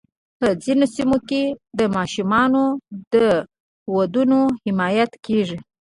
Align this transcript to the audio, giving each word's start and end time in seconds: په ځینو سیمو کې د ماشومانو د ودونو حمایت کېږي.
په 0.39 0.47
ځینو 0.63 0.85
سیمو 0.95 1.17
کې 1.29 1.43
د 1.79 1.81
ماشومانو 1.95 2.63
د 3.13 3.15
ودونو 3.95 4.39
حمایت 4.63 5.11
کېږي. 5.25 5.59